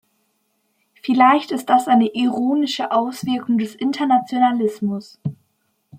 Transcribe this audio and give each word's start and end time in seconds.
Vielleicht 1.03 1.51
ist 1.51 1.67
das 1.69 1.87
eine 1.87 2.07
ironische 2.15 2.89
Auswirkung 2.91 3.59
des 3.59 3.75
Internationalismus. 3.75 5.19